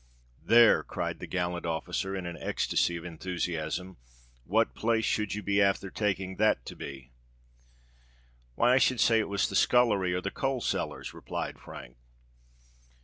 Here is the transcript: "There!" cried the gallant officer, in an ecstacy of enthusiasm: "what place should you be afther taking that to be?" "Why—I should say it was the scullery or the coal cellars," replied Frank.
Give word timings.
"There!" 0.43 0.81
cried 0.81 1.19
the 1.19 1.27
gallant 1.27 1.63
officer, 1.67 2.15
in 2.15 2.25
an 2.25 2.35
ecstacy 2.35 2.97
of 2.97 3.05
enthusiasm: 3.05 3.97
"what 4.45 4.73
place 4.73 5.05
should 5.05 5.35
you 5.35 5.43
be 5.43 5.59
afther 5.59 5.91
taking 5.91 6.37
that 6.37 6.65
to 6.65 6.75
be?" 6.75 7.11
"Why—I 8.55 8.79
should 8.79 8.99
say 8.99 9.19
it 9.19 9.29
was 9.29 9.47
the 9.47 9.55
scullery 9.55 10.15
or 10.15 10.21
the 10.21 10.31
coal 10.31 10.59
cellars," 10.59 11.13
replied 11.13 11.59
Frank. 11.59 11.97